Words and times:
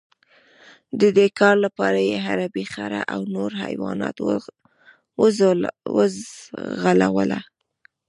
د 1.01 1.03
دې 1.17 1.27
کار 1.39 1.55
لپاره 1.65 1.99
یې 2.09 2.17
عربي 2.29 2.65
خره 2.73 3.01
او 3.13 3.21
نور 3.35 3.51
حیوانات 3.63 4.15
وځغلول. 5.95 7.31